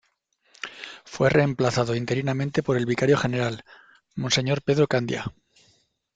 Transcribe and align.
Fue 1.05 1.29
reemplazado 1.29 1.93
interinamente 1.93 2.63
por 2.63 2.75
el 2.75 2.87
vicario 2.87 3.17
general, 3.19 3.63
Monseñor 4.15 4.63
Pedro 4.63 4.87
Candia. 4.87 5.25